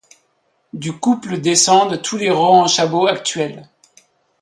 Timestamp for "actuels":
3.05-3.69